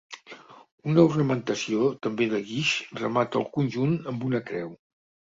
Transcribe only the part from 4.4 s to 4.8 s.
creu.